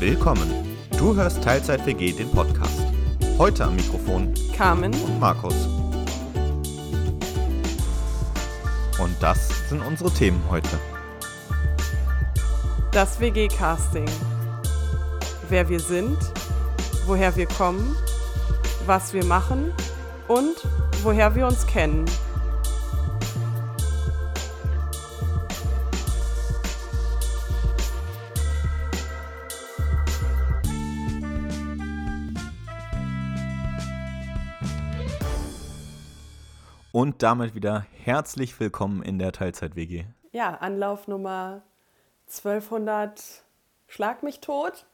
[0.00, 0.50] Willkommen.
[0.98, 2.82] Du hörst Teilzeit WG den Podcast.
[3.38, 5.54] Heute am Mikrofon Carmen und Markus.
[8.98, 10.80] Und das sind unsere Themen heute.
[12.90, 14.10] Das WG-Casting.
[15.48, 16.18] Wer wir sind,
[17.06, 17.96] woher wir kommen,
[18.86, 19.72] was wir machen
[20.26, 20.56] und
[21.04, 22.04] woher wir uns kennen.
[36.94, 40.04] Und damit wieder herzlich willkommen in der Teilzeit-WG.
[40.30, 41.62] Ja, Anlauf Nummer
[42.28, 43.42] 1200
[43.88, 44.86] Schlag mich tot.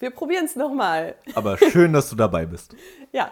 [0.00, 1.14] Wir probieren es nochmal.
[1.36, 2.74] Aber schön, dass du dabei bist.
[3.12, 3.30] Ja,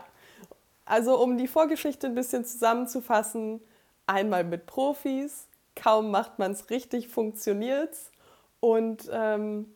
[0.84, 3.60] also um die Vorgeschichte ein bisschen zusammenzufassen,
[4.06, 8.12] einmal mit Profis, kaum macht man es richtig, funktioniert's.
[8.60, 9.66] Und ähm,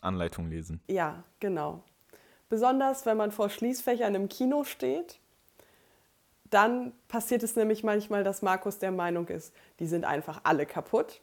[0.00, 0.80] Anleitung lesen.
[0.86, 1.82] ja, genau.
[2.48, 5.18] Besonders wenn man vor Schließfächern im Kino steht,
[6.50, 11.20] dann passiert es nämlich manchmal, dass Markus der Meinung ist, die sind einfach alle kaputt.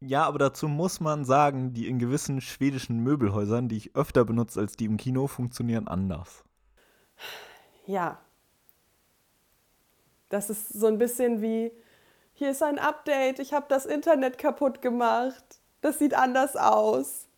[0.00, 4.58] Ja, aber dazu muss man sagen, die in gewissen schwedischen Möbelhäusern, die ich öfter benutze
[4.58, 6.44] als die im Kino, funktionieren anders.
[7.86, 8.18] Ja.
[10.28, 11.70] Das ist so ein bisschen wie,
[12.32, 15.44] hier ist ein Update, ich habe das Internet kaputt gemacht.
[15.82, 17.28] Das sieht anders aus.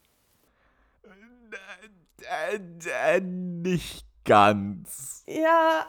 [2.22, 5.24] Äh, äh, nicht ganz.
[5.26, 5.86] Ja,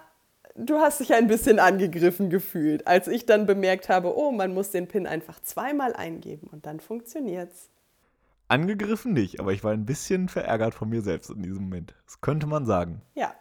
[0.56, 4.72] du hast dich ein bisschen angegriffen gefühlt, als ich dann bemerkt habe, oh, man muss
[4.72, 7.70] den PIN einfach zweimal eingeben und dann funktioniert's.
[8.47, 11.95] Angegriffen nicht, aber ich war ein bisschen verärgert von mir selbst in diesem Moment.
[12.06, 13.02] Das könnte man sagen.
[13.16, 13.34] Ja,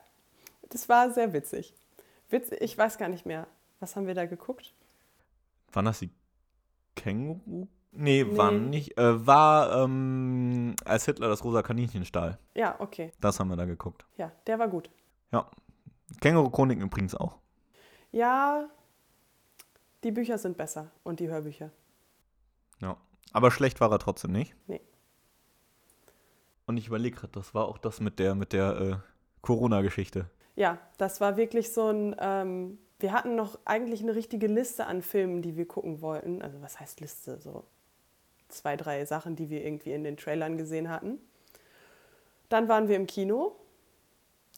[0.70, 1.74] das war sehr witzig.
[2.30, 3.46] Witz, ich weiß gar nicht mehr.
[3.80, 4.72] Was haben wir da geguckt?
[5.72, 6.10] Waren das die
[6.96, 7.68] Känguru?
[7.92, 8.36] Nee, Nee.
[8.36, 8.98] waren nicht.
[8.98, 12.38] Äh, war, ähm, als Hitler das rosa Kaninchen stahl.
[12.54, 13.12] Ja, okay.
[13.20, 14.04] Das haben wir da geguckt.
[14.16, 14.90] Ja, der war gut.
[15.32, 15.48] Ja.
[16.20, 17.38] Känguru-Chroniken übrigens auch.
[18.12, 18.68] Ja,
[20.04, 21.70] die Bücher sind besser und die Hörbücher.
[22.80, 22.96] Ja.
[23.32, 24.54] Aber schlecht war er trotzdem nicht.
[24.66, 24.80] Nee.
[26.66, 28.96] Und ich überlege gerade, das war auch das mit der, mit der äh,
[29.42, 30.30] Corona-Geschichte.
[30.56, 32.16] Ja, das war wirklich so ein.
[32.18, 36.40] Ähm, wir hatten noch eigentlich eine richtige Liste an Filmen, die wir gucken wollten.
[36.42, 37.40] Also, was heißt Liste?
[37.40, 37.64] So
[38.48, 41.18] zwei, drei Sachen, die wir irgendwie in den Trailern gesehen hatten.
[42.48, 43.56] Dann waren wir im Kino,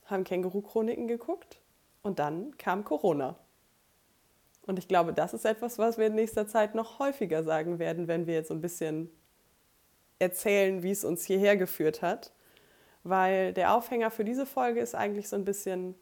[0.06, 1.60] haben Känguru-Chroniken geguckt
[2.02, 3.36] und dann kam Corona.
[4.66, 8.08] Und ich glaube, das ist etwas, was wir in nächster Zeit noch häufiger sagen werden,
[8.08, 9.10] wenn wir jetzt so ein bisschen
[10.18, 12.32] erzählen, wie es uns hierher geführt hat.
[13.04, 15.94] Weil der Aufhänger für diese Folge ist eigentlich so ein bisschen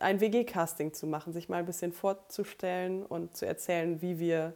[0.00, 4.54] ein WG-Casting zu machen, sich mal ein bisschen vorzustellen und zu erzählen, wie wir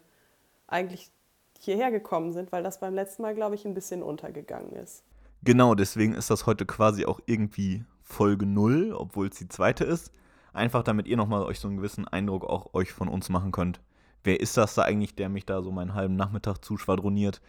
[0.66, 1.10] eigentlich
[1.58, 5.02] hierher gekommen sind, weil das beim letzten Mal, glaube ich, ein bisschen untergegangen ist.
[5.42, 10.12] Genau, deswegen ist das heute quasi auch irgendwie Folge 0, obwohl es die zweite ist.
[10.52, 13.80] Einfach damit ihr nochmal euch so einen gewissen Eindruck auch euch von uns machen könnt.
[14.24, 17.40] Wer ist das da eigentlich, der mich da so meinen halben Nachmittag zuschwadroniert?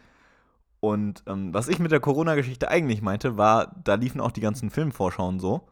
[0.78, 4.70] Und ähm, was ich mit der Corona-Geschichte eigentlich meinte, war, da liefen auch die ganzen
[4.70, 5.68] Filmvorschauen so.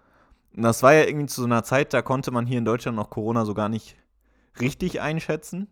[0.56, 2.96] Und das war ja irgendwie zu so einer Zeit, da konnte man hier in Deutschland
[2.96, 3.96] noch Corona so gar nicht
[4.60, 5.68] richtig einschätzen.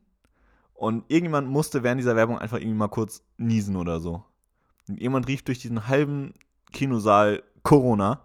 [0.75, 4.25] Und irgendjemand musste während dieser Werbung einfach irgendwie mal kurz niesen oder so.
[4.89, 6.35] Und jemand rief durch diesen halben
[6.73, 8.21] Kinosaal Corona.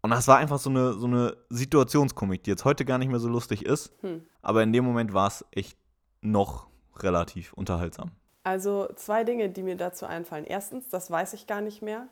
[0.00, 3.18] Und das war einfach so eine, so eine Situationskomik, die jetzt heute gar nicht mehr
[3.18, 3.92] so lustig ist.
[4.02, 4.24] Hm.
[4.42, 5.76] Aber in dem Moment war es echt
[6.20, 8.12] noch relativ unterhaltsam.
[8.44, 10.44] Also zwei Dinge, die mir dazu einfallen.
[10.44, 12.08] Erstens, das weiß ich gar nicht mehr.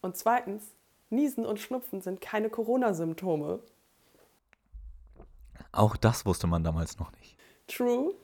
[0.00, 0.74] Und zweitens,
[1.10, 3.60] Niesen und Schnupfen sind keine Corona-Symptome.
[5.72, 7.36] Auch das wusste man damals noch nicht.
[7.68, 8.14] True.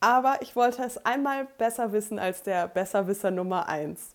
[0.00, 4.14] Aber ich wollte es einmal besser wissen als der Besserwisser Nummer 1.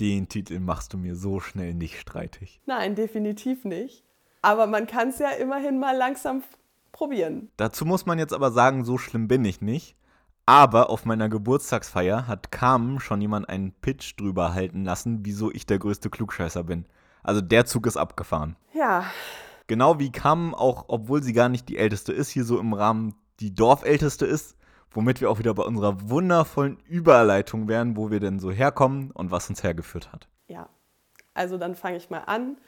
[0.00, 2.60] Den Titel machst du mir so schnell nicht streitig.
[2.66, 4.04] Nein, definitiv nicht.
[4.42, 6.42] Aber man kann es ja immerhin mal langsam
[6.92, 7.50] probieren.
[7.56, 9.96] Dazu muss man jetzt aber sagen, so schlimm bin ich nicht.
[10.46, 15.64] Aber auf meiner Geburtstagsfeier hat Carmen schon jemand einen Pitch drüber halten lassen, wieso ich
[15.64, 16.84] der größte Klugscheißer bin.
[17.22, 18.56] Also der Zug ist abgefahren.
[18.74, 19.06] Ja,
[19.66, 23.14] Genau wie Carmen auch, obwohl sie gar nicht die Älteste ist, hier so im Rahmen
[23.40, 24.56] die Dorfälteste ist,
[24.94, 29.30] womit wir auch wieder bei unserer wundervollen Überleitung wären, wo wir denn so herkommen und
[29.30, 30.28] was uns hergeführt hat.
[30.48, 30.68] ja.
[31.34, 32.58] Also dann fange ich mal an.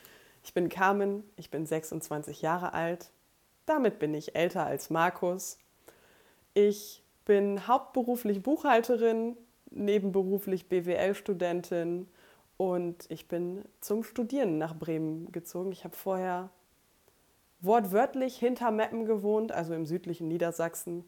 [0.43, 3.13] Ich bin Carmen, ich bin 26 Jahre alt.
[3.65, 5.59] Damit bin ich älter als Markus.
[6.53, 9.37] Ich bin hauptberuflich Buchhalterin,
[9.71, 12.09] nebenberuflich BWL-Studentin
[12.57, 15.71] und ich bin zum Studieren nach Bremen gezogen.
[15.73, 16.51] Ich habe vorher
[17.61, 21.05] wortwörtlich hinter Meppen gewohnt, also im südlichen Niedersachsen,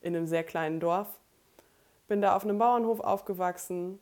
[0.00, 1.08] in einem sehr kleinen Dorf.
[2.08, 3.98] Bin da auf einem Bauernhof aufgewachsen.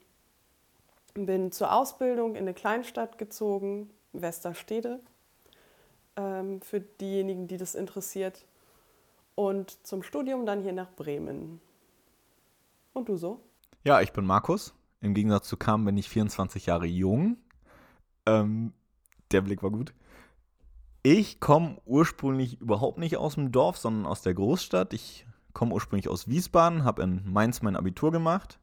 [1.15, 5.00] Bin zur Ausbildung in eine Kleinstadt gezogen, Westerstede,
[6.17, 8.47] ähm, für diejenigen, die das interessiert.
[9.35, 11.61] Und zum Studium dann hier nach Bremen.
[12.93, 13.41] Und du so?
[13.85, 14.75] Ja, ich bin Markus.
[15.00, 17.37] Im Gegensatz zu Kam bin ich 24 Jahre jung.
[18.27, 18.73] Ähm,
[19.31, 19.95] der Blick war gut.
[21.03, 24.93] Ich komme ursprünglich überhaupt nicht aus dem Dorf, sondern aus der Großstadt.
[24.93, 28.59] Ich komme ursprünglich aus Wiesbaden, habe in Mainz mein Abitur gemacht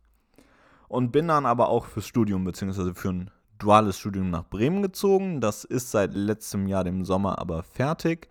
[0.88, 2.94] und bin dann aber auch fürs Studium bzw.
[2.94, 5.42] für ein duales Studium nach Bremen gezogen.
[5.42, 8.30] Das ist seit letztem Jahr, dem Sommer, aber fertig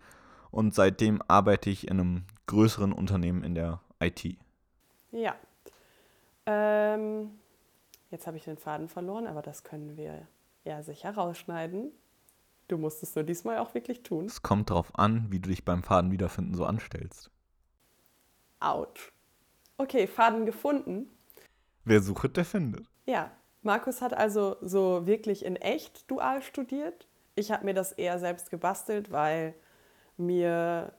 [0.51, 4.37] und seitdem arbeite ich in einem größeren Unternehmen in der IT.
[5.11, 5.35] Ja.
[6.45, 7.31] Ähm,
[8.11, 10.27] jetzt habe ich den Faden verloren, aber das können wir
[10.63, 11.91] ja sicher rausschneiden.
[12.67, 14.25] Du musst es nur diesmal auch wirklich tun.
[14.25, 17.29] Es kommt darauf an, wie du dich beim Faden wiederfinden so anstellst.
[18.65, 19.11] Autsch.
[19.77, 21.09] Okay, Faden gefunden.
[21.83, 22.85] Wer sucht, der findet.
[23.05, 23.31] Ja,
[23.61, 27.07] Markus hat also so wirklich in echt dual studiert.
[27.35, 29.53] Ich habe mir das eher selbst gebastelt, weil
[30.17, 30.93] mir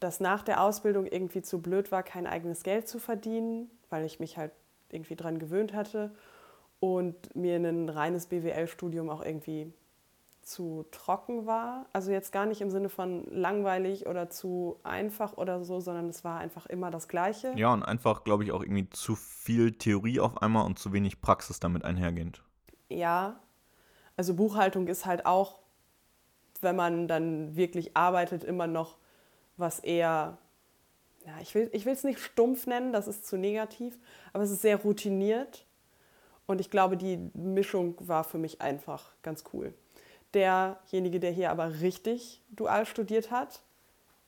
[0.00, 4.20] das nach der Ausbildung irgendwie zu blöd war, kein eigenes Geld zu verdienen, weil ich
[4.20, 4.52] mich halt
[4.90, 6.14] irgendwie dran gewöhnt hatte
[6.80, 9.72] und mir ein reines BWL-Studium auch irgendwie
[10.44, 11.86] zu trocken war.
[11.92, 16.24] Also jetzt gar nicht im Sinne von langweilig oder zu einfach oder so, sondern es
[16.24, 17.52] war einfach immer das Gleiche.
[17.56, 21.20] Ja, und einfach, glaube ich, auch irgendwie zu viel Theorie auf einmal und zu wenig
[21.20, 22.42] Praxis damit einhergehend.
[22.88, 23.40] Ja,
[24.16, 25.58] also Buchhaltung ist halt auch,
[26.60, 28.98] wenn man dann wirklich arbeitet, immer noch
[29.56, 30.38] was eher,
[31.26, 33.98] ja, ich will es ich nicht stumpf nennen, das ist zu negativ,
[34.32, 35.66] aber es ist sehr routiniert.
[36.46, 39.72] Und ich glaube, die Mischung war für mich einfach ganz cool.
[40.34, 43.62] Derjenige, der hier aber richtig dual studiert hat,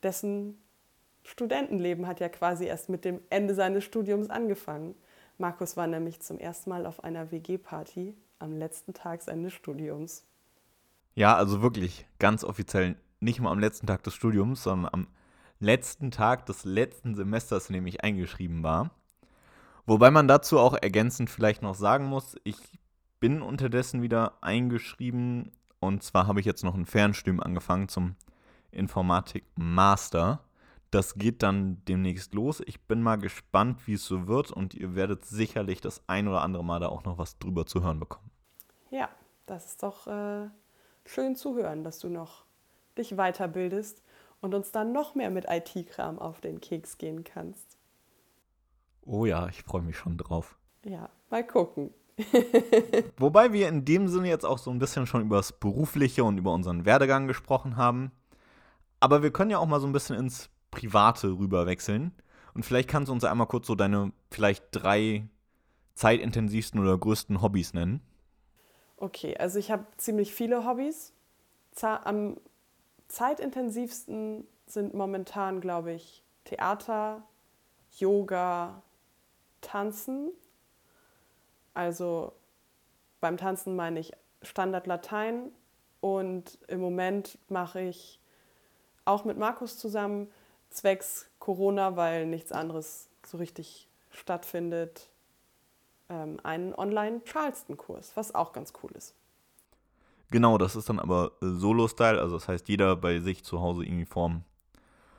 [0.03, 0.57] dessen
[1.23, 4.95] Studentenleben hat ja quasi erst mit dem Ende seines Studiums angefangen.
[5.37, 10.25] Markus war nämlich zum ersten Mal auf einer WG-Party am letzten Tag seines Studiums.
[11.15, 15.07] Ja, also wirklich ganz offiziell nicht mal am letzten Tag des Studiums, sondern am
[15.59, 18.91] letzten Tag des letzten Semesters, in dem ich eingeschrieben war.
[19.85, 22.57] Wobei man dazu auch ergänzend vielleicht noch sagen muss, ich
[23.19, 28.15] bin unterdessen wieder eingeschrieben und zwar habe ich jetzt noch ein Fernstudium angefangen zum
[28.71, 30.43] Informatik Master.
[30.91, 32.61] Das geht dann demnächst los.
[32.65, 36.41] Ich bin mal gespannt, wie es so wird und ihr werdet sicherlich das ein oder
[36.41, 38.31] andere Mal da auch noch was drüber zu hören bekommen.
[38.89, 39.09] Ja,
[39.45, 40.49] das ist doch äh,
[41.05, 42.45] schön zu hören, dass du noch
[42.97, 44.01] dich weiterbildest
[44.41, 47.77] und uns dann noch mehr mit IT-Kram auf den Keks gehen kannst.
[49.01, 50.57] Oh ja, ich freue mich schon drauf.
[50.83, 51.93] Ja, mal gucken.
[53.17, 56.37] Wobei wir in dem Sinne jetzt auch so ein bisschen schon über das Berufliche und
[56.37, 58.11] über unseren Werdegang gesprochen haben.
[58.99, 62.11] Aber wir können ja auch mal so ein bisschen ins Private rüber wechseln.
[62.53, 65.27] Und vielleicht kannst du uns einmal kurz so deine vielleicht drei
[65.93, 68.01] zeitintensivsten oder größten Hobbys nennen.
[68.97, 71.13] Okay, also ich habe ziemlich viele Hobbys.
[71.81, 72.37] Am
[73.07, 77.23] zeitintensivsten sind momentan, glaube ich, Theater,
[77.91, 78.81] Yoga,
[79.61, 80.31] Tanzen
[81.77, 82.33] also
[83.21, 85.51] beim Tanzen meine ich Standard Latein
[86.01, 88.19] und im Moment mache ich
[89.05, 90.27] auch mit Markus zusammen
[90.71, 95.09] zwecks Corona, weil nichts anderes so richtig stattfindet,
[96.09, 99.13] ähm, einen Online-Charleston-Kurs, was auch ganz cool ist.
[100.31, 103.85] Genau, das ist dann aber äh, Solo-Style, also das heißt, jeder bei sich zu Hause
[103.85, 104.43] irgendwie vorm,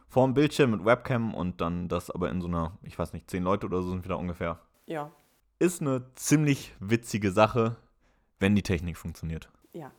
[0.09, 3.45] vorm Bildschirm mit Webcam und dann das aber in so einer, ich weiß nicht, zehn
[3.45, 4.59] Leute oder so sind wieder ungefähr.
[4.87, 5.13] Ja,
[5.59, 7.77] ist eine ziemlich witzige Sache,
[8.39, 9.49] wenn die Technik funktioniert.
[9.73, 9.91] Ja.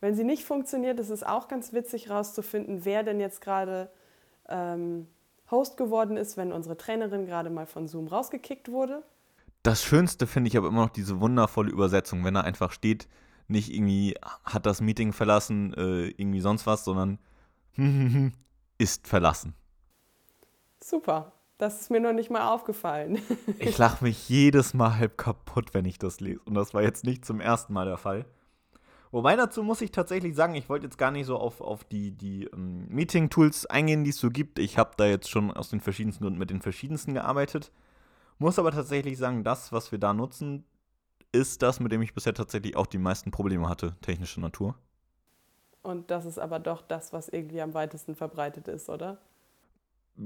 [0.00, 3.90] Wenn sie nicht funktioniert, ist es auch ganz witzig herauszufinden, wer denn jetzt gerade
[4.48, 5.08] ähm,
[5.50, 9.02] Host geworden ist, wenn unsere Trainerin gerade mal von Zoom rausgekickt wurde.
[9.62, 13.08] Das Schönste finde ich aber immer noch diese wundervolle Übersetzung, wenn er einfach steht,
[13.48, 14.14] nicht irgendwie
[14.44, 17.18] hat das Meeting verlassen, äh, irgendwie sonst was, sondern
[18.78, 19.54] ist verlassen.
[20.80, 21.32] Super.
[21.58, 23.20] Das ist mir noch nicht mal aufgefallen.
[23.58, 26.40] ich lache mich jedes Mal halb kaputt, wenn ich das lese.
[26.44, 28.24] Und das war jetzt nicht zum ersten Mal der Fall.
[29.10, 32.12] Wobei dazu muss ich tatsächlich sagen, ich wollte jetzt gar nicht so auf, auf die,
[32.12, 34.58] die ähm, Meeting-Tools eingehen, die es so gibt.
[34.58, 37.72] Ich habe da jetzt schon aus den verschiedensten Gründen mit den verschiedensten gearbeitet.
[38.38, 40.64] Muss aber tatsächlich sagen, das, was wir da nutzen,
[41.32, 44.76] ist das, mit dem ich bisher tatsächlich auch die meisten Probleme hatte, technischer Natur.
[45.82, 49.18] Und das ist aber doch das, was irgendwie am weitesten verbreitet ist, oder?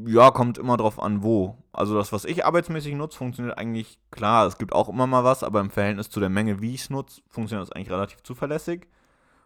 [0.07, 1.59] Ja, kommt immer drauf an, wo.
[1.71, 4.47] Also das, was ich arbeitsmäßig nutze, funktioniert eigentlich klar.
[4.47, 6.91] Es gibt auch immer mal was, aber im Verhältnis zu der Menge, wie ich es
[6.91, 8.89] nutze, funktioniert das eigentlich relativ zuverlässig.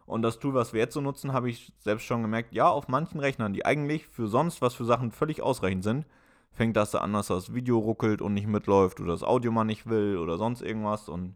[0.05, 2.87] Und das Tool, was wir jetzt so nutzen, habe ich selbst schon gemerkt, ja, auf
[2.87, 6.05] manchen Rechnern, die eigentlich für sonst was für Sachen völlig ausreichend sind,
[6.53, 9.89] fängt das an, dass das Video ruckelt und nicht mitläuft oder das Audio mal nicht
[9.89, 11.09] will oder sonst irgendwas.
[11.09, 11.35] Und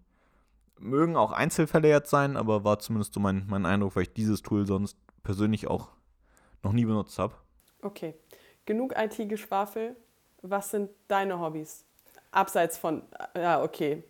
[0.80, 4.42] Mögen auch Einzelfälle jetzt sein, aber war zumindest so mein, mein Eindruck, weil ich dieses
[4.42, 5.90] Tool sonst persönlich auch
[6.64, 7.36] noch nie benutzt habe.
[7.82, 8.16] Okay.
[8.66, 9.96] Genug IT-Geschwafel.
[10.42, 11.86] Was sind deine Hobbys?
[12.32, 13.04] Abseits von,
[13.36, 14.04] ja, okay.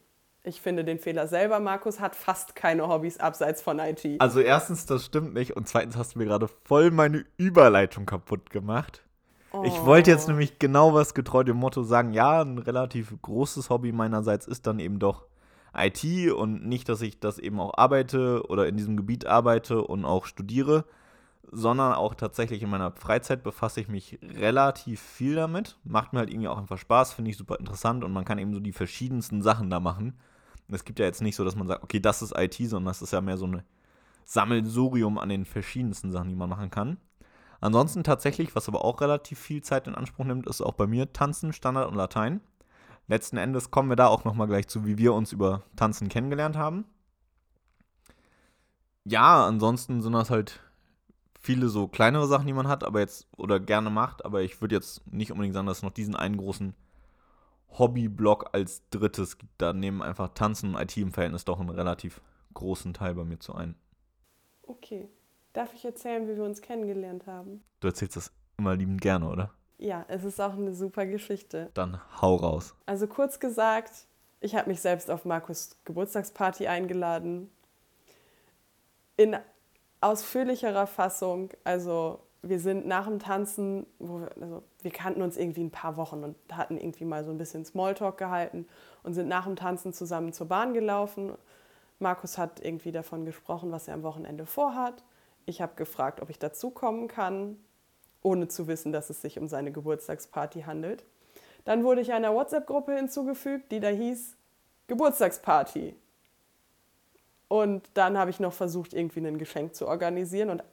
[0.44, 1.60] Ich finde den Fehler selber.
[1.60, 4.04] Markus hat fast keine Hobbys abseits von IT.
[4.20, 5.56] Also erstens, das stimmt nicht.
[5.56, 9.04] Und zweitens hast du mir gerade voll meine Überleitung kaputt gemacht.
[9.54, 9.64] Oh.
[9.66, 13.92] Ich wollte jetzt nämlich genau was getreu dem Motto sagen, ja, ein relativ großes Hobby
[13.92, 15.26] meinerseits ist dann eben doch
[15.76, 20.06] IT und nicht, dass ich das eben auch arbeite oder in diesem Gebiet arbeite und
[20.06, 20.86] auch studiere,
[21.52, 25.78] sondern auch tatsächlich in meiner Freizeit befasse ich mich relativ viel damit.
[25.84, 28.54] Macht mir halt irgendwie auch einfach Spaß, finde ich super interessant und man kann eben
[28.54, 30.20] so die verschiedensten Sachen da machen.
[30.70, 33.02] Es gibt ja jetzt nicht so, dass man sagt, okay, das ist IT, sondern das
[33.02, 33.64] ist ja mehr so ein
[34.24, 36.98] Sammelsurium an den verschiedensten Sachen, die man machen kann.
[37.60, 41.12] Ansonsten tatsächlich, was aber auch relativ viel Zeit in Anspruch nimmt, ist auch bei mir
[41.12, 42.42] Tanzen, Standard und Latein.
[43.08, 46.56] Letzten Endes kommen wir da auch nochmal gleich zu, wie wir uns über Tanzen kennengelernt
[46.56, 46.86] haben.
[49.04, 50.62] Ja, ansonsten sind das halt
[51.42, 54.76] viele so kleinere Sachen, die man hat, aber jetzt oder gerne macht, aber ich würde
[54.76, 56.74] jetzt nicht unbedingt sagen, dass es noch diesen einen großen
[57.78, 59.52] Hobbyblock als drittes gibt.
[59.58, 62.22] Da nehmen einfach Tanzen und IT im Verhältnis doch einen relativ
[62.54, 63.76] großen Teil bei mir zu ein.
[64.64, 65.10] Okay.
[65.54, 67.64] Darf ich erzählen, wie wir uns kennengelernt haben?
[67.82, 69.52] Du erzählst das immer liebend gerne, oder?
[69.78, 71.72] Ja, es ist auch eine super Geschichte.
[71.74, 72.76] Dann hau raus.
[72.86, 74.06] Also kurz gesagt,
[74.40, 77.50] ich habe mich selbst auf Markus Geburtstagsparty eingeladen.
[79.18, 79.38] In
[80.02, 85.72] ausführlicherer Fassung, also wir sind nach dem Tanzen, wir, also wir kannten uns irgendwie ein
[85.72, 88.68] paar Wochen und hatten irgendwie mal so ein bisschen Smalltalk gehalten
[89.04, 91.34] und sind nach dem Tanzen zusammen zur Bahn gelaufen.
[92.00, 95.04] Markus hat irgendwie davon gesprochen, was er am Wochenende vorhat.
[95.46, 97.58] Ich habe gefragt, ob ich dazukommen kann
[98.24, 101.04] ohne zu wissen, dass es sich um seine Geburtstagsparty handelt.
[101.66, 104.36] Dann wurde ich einer WhatsApp-Gruppe hinzugefügt, die da hieß
[104.88, 105.96] Geburtstagsparty.
[107.52, 110.50] Und dann habe ich noch versucht, irgendwie ein Geschenk zu organisieren.
[110.50, 110.64] Und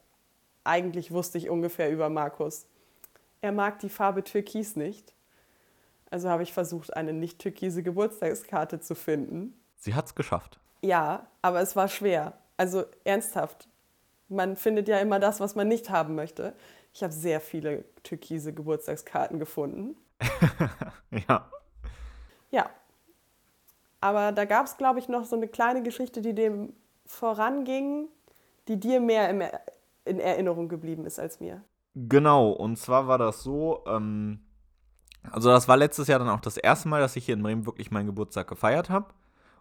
[0.62, 2.66] eigentlich wusste ich ungefähr über Markus.
[3.40, 5.12] Er mag die Farbe Türkis nicht.
[6.08, 9.60] Also habe ich versucht, eine nicht türkise Geburtstagskarte zu finden.
[9.76, 10.60] Sie hat es geschafft.
[10.80, 12.34] Ja, aber es war schwer.
[12.56, 13.66] Also ernsthaft.
[14.28, 16.54] Man findet ja immer das, was man nicht haben möchte.
[16.94, 19.96] Ich habe sehr viele türkise Geburtstagskarten gefunden.
[21.28, 21.50] ja.
[22.52, 22.70] Ja.
[24.00, 26.72] Aber da gab es, glaube ich, noch so eine kleine Geschichte, die dem
[27.06, 28.08] voranging,
[28.68, 29.30] die dir mehr
[30.04, 31.62] in Erinnerung geblieben ist als mir.
[31.94, 34.40] Genau, und zwar war das so, ähm,
[35.30, 37.66] also das war letztes Jahr dann auch das erste Mal, dass ich hier in Bremen
[37.66, 39.08] wirklich meinen Geburtstag gefeiert habe.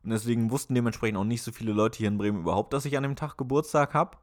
[0.04, 2.96] Und deswegen wussten dementsprechend auch nicht so viele Leute hier in Bremen überhaupt, dass ich
[2.96, 4.18] an dem Tag Geburtstag habe.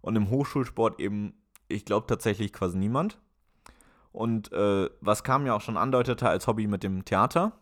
[0.00, 1.34] Und im Hochschulsport eben
[1.72, 3.18] ich glaube tatsächlich quasi niemand.
[4.12, 7.52] Und äh, was Kam ja auch schon andeutete als Hobby mit dem Theater.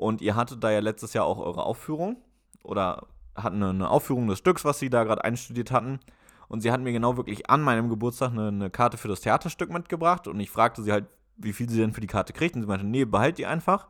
[0.00, 2.16] Und ihr hattet da ja letztes Jahr auch eure Aufführung
[2.62, 6.00] oder hatten eine, Aufführung des Stücks, was sie da gerade einstudiert hatten.
[6.48, 9.70] Und sie hatten mir genau wirklich an meinem Geburtstag eine, eine, Karte für das Theaterstück
[9.70, 10.26] mitgebracht.
[10.26, 11.04] Und ich fragte sie halt,
[11.36, 12.56] wie viel sie denn für die Karte kriegt.
[12.56, 13.88] Und sie meinte, nee, behalt die einfach.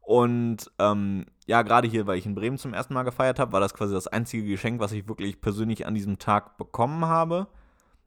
[0.00, 3.60] Und ähm, ja, gerade hier, weil ich in Bremen zum ersten Mal gefeiert habe, war
[3.60, 7.46] das quasi das einzige Geschenk, was ich wirklich persönlich an diesem Tag bekommen habe.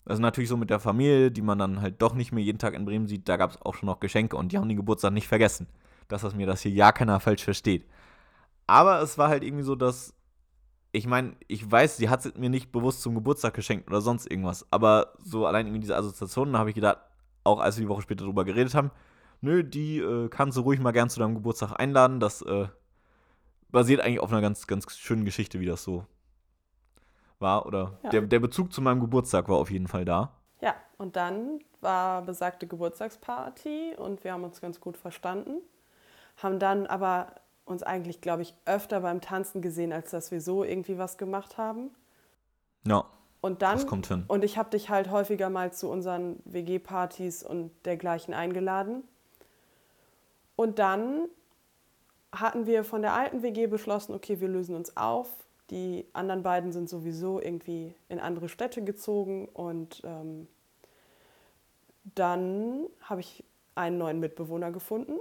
[0.03, 2.73] Also natürlich so mit der Familie, die man dann halt doch nicht mehr jeden Tag
[2.73, 5.13] in Bremen sieht, da gab es auch schon noch Geschenke und die haben den Geburtstag
[5.13, 5.67] nicht vergessen.
[6.09, 7.87] Dass das mir das hier ja keiner falsch versteht.
[8.67, 10.13] Aber es war halt irgendwie so, dass
[10.91, 14.29] ich meine, ich weiß, sie hat es mir nicht bewusst zum Geburtstag geschenkt oder sonst
[14.29, 14.65] irgendwas.
[14.71, 16.97] Aber so allein irgendwie diese Assoziationen, da habe ich gedacht,
[17.43, 18.91] auch als wir die Woche später darüber geredet haben,
[19.41, 22.19] nö, die äh, kannst du ruhig mal gern zu deinem Geburtstag einladen.
[22.19, 22.67] Das äh,
[23.69, 26.05] basiert eigentlich auf einer ganz, ganz schönen Geschichte, wie das so
[27.37, 28.09] war oder ja.
[28.09, 30.33] der, der Bezug zu meinem Geburtstag war auf jeden Fall da.
[30.61, 35.61] Ja, und dann war besagte Geburtstagsparty und wir haben uns ganz gut verstanden.
[36.41, 40.63] Haben dann aber uns eigentlich, glaube ich, öfter beim Tanzen gesehen, als dass wir so
[40.63, 41.91] irgendwie was gemacht haben.
[42.85, 43.05] Ja.
[43.41, 44.25] Und dann, das kommt hin.
[44.27, 49.03] Und ich habe dich halt häufiger mal zu unseren WG-Partys und dergleichen eingeladen.
[50.55, 51.29] Und dann
[52.33, 55.29] hatten wir von der alten WG beschlossen, okay, wir lösen uns auf,
[55.69, 60.47] die anderen beiden sind sowieso irgendwie in andere Städte gezogen und ähm,
[62.15, 63.43] dann habe ich
[63.75, 65.19] einen neuen Mitbewohner gefunden,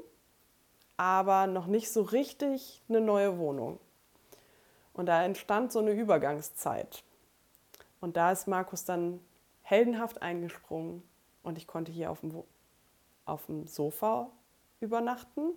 [0.98, 3.78] aber noch nicht so richtig eine neue Wohnung.
[4.92, 7.04] Und da entstand so eine Übergangszeit.
[8.00, 9.20] Und da ist Markus dann
[9.62, 11.02] heldenhaft eingesprungen
[11.42, 12.42] und ich konnte hier auf dem,
[13.24, 14.28] auf dem Sofa
[14.80, 15.52] übernachten.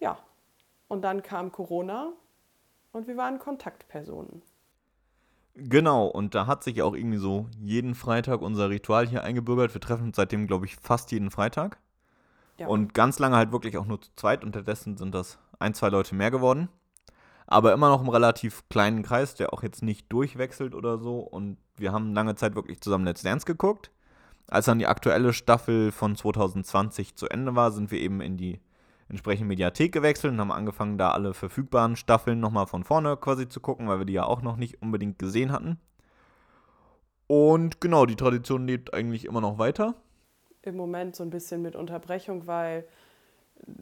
[0.00, 0.18] Ja,
[0.88, 2.12] und dann kam Corona
[2.90, 4.42] und wir waren Kontaktpersonen.
[5.54, 9.74] Genau, und da hat sich auch irgendwie so jeden Freitag unser Ritual hier eingebürgert.
[9.74, 11.78] Wir treffen uns seitdem, glaube ich, fast jeden Freitag.
[12.58, 12.66] Ja.
[12.66, 14.44] Und ganz lange halt wirklich auch nur zu zweit.
[14.44, 16.68] Unterdessen sind das ein, zwei Leute mehr geworden.
[17.46, 21.18] aber immer noch im relativ kleinen Kreis, der auch jetzt nicht durchwechselt oder so.
[21.18, 23.90] Und wir haben lange Zeit wirklich zusammen Let's Dance geguckt.
[24.48, 28.60] Als dann die aktuelle Staffel von 2020 zu Ende war, sind wir eben in die
[29.08, 33.60] entsprechende Mediathek gewechselt und haben angefangen, da alle verfügbaren Staffeln nochmal von vorne quasi zu
[33.60, 35.78] gucken, weil wir die ja auch noch nicht unbedingt gesehen hatten.
[37.26, 39.94] Und genau, die Tradition lebt eigentlich immer noch weiter.
[40.62, 42.84] Im Moment so ein bisschen mit Unterbrechung, weil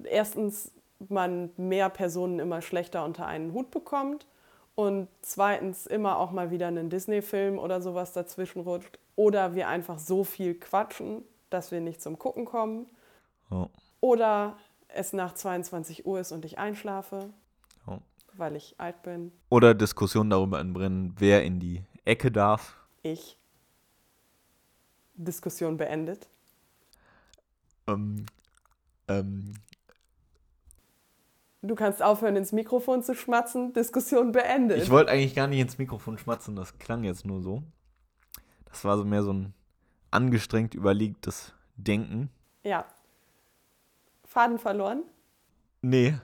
[0.05, 0.73] erstens
[1.09, 4.27] man mehr Personen immer schlechter unter einen Hut bekommt
[4.75, 9.99] und zweitens immer auch mal wieder einen Disney-Film oder sowas dazwischen rutscht oder wir einfach
[9.99, 12.87] so viel quatschen, dass wir nicht zum Gucken kommen.
[13.51, 13.67] Oh.
[14.01, 14.57] Oder
[14.89, 17.31] es nach 22 Uhr ist und ich einschlafe,
[17.87, 17.99] Oh.
[18.35, 19.33] weil ich alt bin.
[19.49, 22.77] Oder Diskussionen darüber entbrennen, wer in die Ecke darf.
[23.03, 23.37] Ich.
[25.15, 26.29] Diskussion beendet.
[27.95, 28.27] Ähm,
[29.09, 29.55] ähm,
[31.63, 33.75] Du kannst aufhören, ins Mikrofon zu schmatzen.
[33.75, 34.83] Diskussion beendet.
[34.83, 37.63] ich wollte eigentlich gar nicht ins Mikrofon schmatzen, das klang jetzt nur so.
[38.65, 39.53] Das war so mehr so ein
[40.11, 42.31] angestrengt überlegtes Denken.
[42.63, 42.85] ja.
[44.25, 45.03] Faden verloren?
[45.83, 46.15] Nee.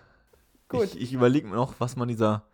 [0.68, 0.84] Gut.
[0.94, 2.44] Ich, ich überlege mir noch, was man dieser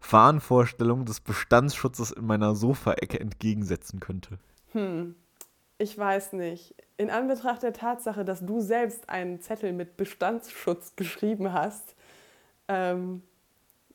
[0.00, 4.40] Fahnenvorstellung des Bestandsschutzes in meiner Sofaecke entgegensetzen könnte.
[4.72, 5.14] Hm,
[5.78, 6.74] ich weiß nicht.
[6.96, 11.94] In Anbetracht der Tatsache, dass du selbst einen Zettel mit Bestandsschutz geschrieben hast,
[12.68, 13.22] ähm,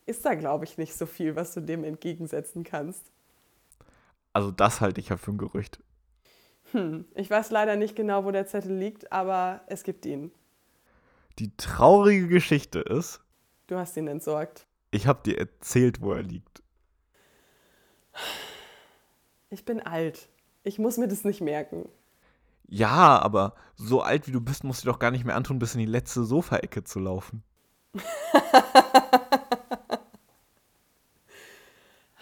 [0.06, 3.12] ist da, glaube ich, nicht so viel, was du dem entgegensetzen kannst.
[4.34, 5.80] Also das halte ich ja für ein Gerücht.
[6.72, 10.32] Hm, ich weiß leider nicht genau, wo der Zettel liegt, aber es gibt ihn.
[11.40, 13.22] Die traurige Geschichte ist,
[13.68, 14.68] Du hast ihn entsorgt.
[14.92, 16.62] ich habe dir erzählt, wo er liegt.
[19.50, 20.28] Ich bin alt.
[20.64, 21.88] Ich muss mir das nicht merken.
[22.68, 25.60] Ja, aber so alt wie du bist, musst du dir doch gar nicht mehr antun,
[25.60, 27.44] bis in die letzte Sofaecke zu laufen.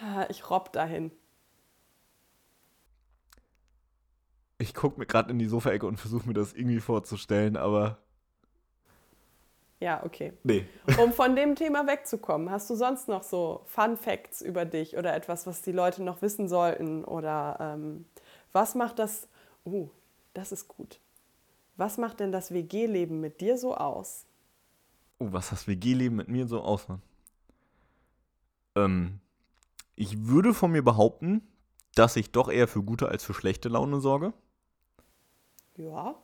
[0.00, 1.12] Ah, Ich robb dahin.
[4.58, 7.98] Ich gucke mir gerade in die Sofaecke und versuche mir das irgendwie vorzustellen, aber
[9.80, 10.32] Ja, okay.
[10.42, 10.66] nee.
[10.98, 15.14] Um von dem Thema wegzukommen, hast du sonst noch so Fun Facts über dich oder
[15.14, 17.02] etwas, was die Leute noch wissen sollten?
[17.04, 18.04] Oder ähm,
[18.52, 19.28] was macht das,
[19.64, 19.88] uh,
[20.34, 21.00] das ist gut.
[21.76, 24.26] Was macht denn das WG-Leben mit dir so aus?
[25.20, 27.02] Oh, was das WG-Leben mit mir so ausmacht.
[28.76, 29.20] Ähm,
[29.96, 31.42] ich würde von mir behaupten,
[31.94, 34.32] dass ich doch eher für gute als für schlechte Laune sorge.
[35.76, 36.14] Ja,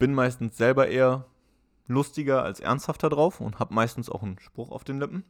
[0.00, 1.26] Bin meistens selber eher
[1.86, 5.24] lustiger als ernsthafter drauf und habe meistens auch einen Spruch auf den Lippen.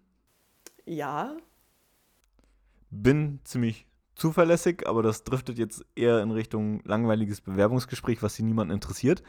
[0.86, 1.36] ja,
[2.92, 3.86] Bin ziemlich
[4.20, 9.22] zuverlässig, aber das driftet jetzt eher in Richtung langweiliges Bewerbungsgespräch, was hier niemanden interessiert.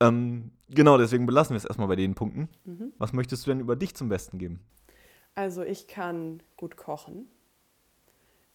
[0.00, 2.48] Ähm, genau, deswegen belassen wir es erstmal bei den Punkten.
[2.64, 2.92] Mhm.
[2.98, 4.60] Was möchtest du denn über dich zum Besten geben?
[5.34, 7.26] Also ich kann gut kochen.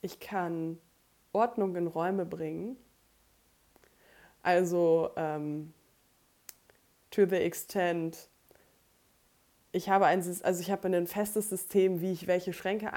[0.02, 0.78] Ich kann
[1.34, 2.78] Ordnung in Räume bringen.
[4.44, 5.74] Also ähm,
[7.10, 8.30] to the extent,
[9.72, 12.94] ich habe ein, also ich habe ein festes System, wie ich welche Schränke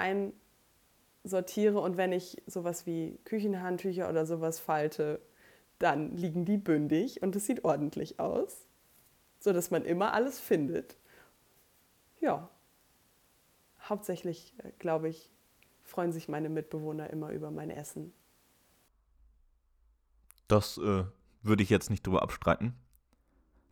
[1.24, 5.20] einsortiere und wenn ich sowas wie Küchenhandtücher oder sowas falte,
[5.78, 8.66] dann liegen die bündig und es sieht ordentlich aus,
[9.40, 10.96] sodass man immer alles findet.
[12.20, 12.48] Ja,
[13.88, 15.30] hauptsächlich, äh, glaube ich,
[15.82, 18.12] freuen sich meine Mitbewohner immer über mein Essen.
[20.48, 21.04] Das äh,
[21.42, 22.74] würde ich jetzt nicht drüber abstreiten.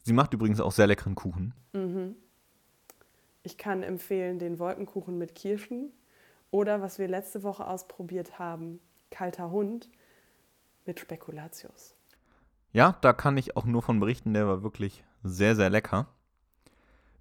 [0.02, 1.54] Sie macht übrigens auch sehr leckeren Kuchen.
[1.72, 2.16] Mhm.
[3.44, 5.92] Ich kann empfehlen den Wolkenkuchen mit Kirschen
[6.52, 8.78] oder was wir letzte Woche ausprobiert haben,
[9.10, 9.88] kalter Hund
[10.86, 11.96] mit Spekulatius.
[12.72, 16.06] Ja, da kann ich auch nur von berichten, der war wirklich sehr, sehr lecker.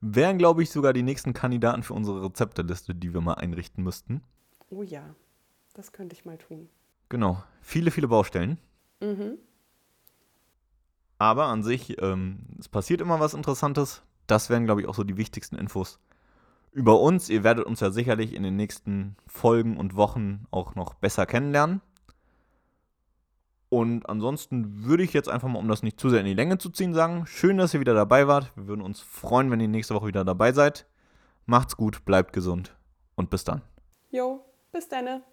[0.02, 4.22] Wären, glaube ich, sogar die nächsten Kandidaten für unsere Rezepteliste, die wir mal einrichten müssten.
[4.70, 5.16] Oh ja,
[5.74, 6.70] das könnte ich mal tun.
[7.10, 8.58] Genau, viele, viele Baustellen.
[9.00, 9.38] Mhm.
[11.20, 14.02] Aber an sich, ähm, es passiert immer was Interessantes.
[14.28, 16.00] Das wären, glaube ich, auch so die wichtigsten Infos
[16.72, 17.30] über uns.
[17.30, 21.82] Ihr werdet uns ja sicherlich in den nächsten Folgen und Wochen auch noch besser kennenlernen.
[23.70, 26.58] Und ansonsten würde ich jetzt einfach mal, um das nicht zu sehr in die Länge
[26.58, 28.52] zu ziehen, sagen, schön, dass ihr wieder dabei wart.
[28.56, 30.86] Wir würden uns freuen, wenn ihr nächste Woche wieder dabei seid.
[31.46, 32.76] Macht's gut, bleibt gesund
[33.16, 33.62] und bis dann.
[34.10, 35.24] Jo, bis dann.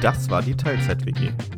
[0.00, 1.57] Das war die Teilzeit-WG.